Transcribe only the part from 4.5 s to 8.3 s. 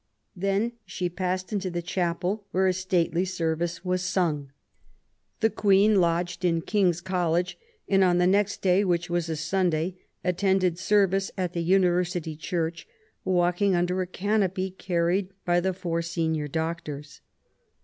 OF THE REIGN. 8i The Queen lodged in King's College; and, on the